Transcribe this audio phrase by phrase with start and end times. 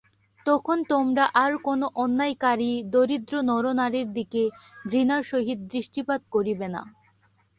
[0.45, 4.43] তখন তোমরা আর কোন অন্যায়কারী দরিদ্র নরনারীর দিকে
[4.85, 6.81] ঘৃণার সহিত দৃষ্টিপাত করিবে না।